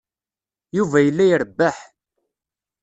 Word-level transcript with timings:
Yuba 0.77 0.97
yella 1.05 1.23
irebbeḥ. 1.27 1.77